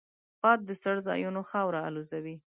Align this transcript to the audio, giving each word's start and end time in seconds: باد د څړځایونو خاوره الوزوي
باد 0.43 0.59
د 0.67 0.69
څړځایونو 0.83 1.41
خاوره 1.49 1.79
الوزوي 1.87 2.35